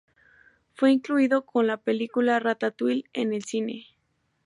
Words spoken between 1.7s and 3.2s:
película Ratatouille